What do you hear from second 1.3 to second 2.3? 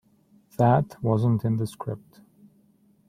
in the script.